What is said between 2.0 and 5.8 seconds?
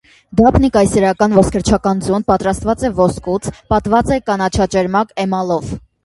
ձուն պատրաստված է ոսկուց, պատված է կանաչաճերմակ էմալով։